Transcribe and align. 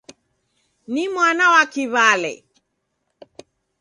Ni 0.93 1.03
mwana 1.13 1.45
kiwale! 1.71 2.33